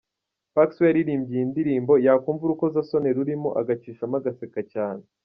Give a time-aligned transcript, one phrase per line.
[0.55, 5.03] Pax we yaririmbye iyi ndirimbo yakumva urukozasoni rurimo agacishamo agaseka cyane.